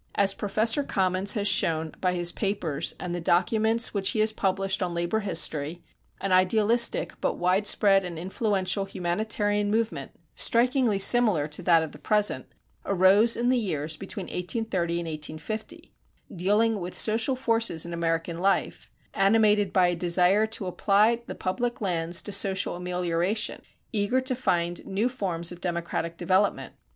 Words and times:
As 0.15 0.33
Professor 0.33 0.81
Commons 0.83 1.33
has 1.33 1.47
shown 1.47 1.93
by 2.01 2.13
his 2.15 2.31
papers 2.31 2.95
and 2.99 3.13
the 3.13 3.21
documents 3.21 3.93
which 3.93 4.09
he 4.09 4.19
has 4.21 4.33
published 4.33 4.81
on 4.81 4.95
labor 4.95 5.19
history, 5.19 5.83
an 6.19 6.31
idealistic 6.31 7.13
but 7.21 7.37
widespread 7.37 8.03
and 8.03 8.17
influential 8.17 8.85
humanitarian 8.85 9.69
movement, 9.69 10.09
strikingly 10.33 10.97
similar 10.97 11.47
to 11.49 11.61
that 11.61 11.83
of 11.83 11.91
the 11.91 11.99
present, 11.99 12.47
arose 12.83 13.37
in 13.37 13.49
the 13.49 13.59
years 13.59 13.95
between 13.95 14.23
1830 14.25 14.99
and 15.01 15.07
1850, 15.07 15.93
dealing 16.35 16.79
with 16.79 16.95
social 16.95 17.35
forces 17.35 17.85
in 17.85 17.93
American 17.93 18.39
life, 18.39 18.89
animated 19.13 19.71
by 19.71 19.89
a 19.89 19.95
desire 19.95 20.47
to 20.47 20.65
apply 20.65 21.21
the 21.27 21.35
public 21.35 21.79
lands 21.79 22.23
to 22.23 22.31
social 22.31 22.75
amelioration, 22.75 23.61
eager 23.93 24.19
to 24.19 24.33
find 24.33 24.83
new 24.87 25.07
forms 25.07 25.51
of 25.51 25.61
democratic 25.61 26.17
development. 26.17 26.73